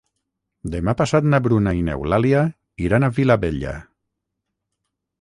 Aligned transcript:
Demà 0.75 0.95
passat 1.01 1.27
na 1.33 1.41
Bruna 1.49 1.75
i 1.81 1.85
n'Eulàlia 1.91 2.41
iran 2.89 3.07
a 3.07 3.13
Vilabella. 3.21 3.79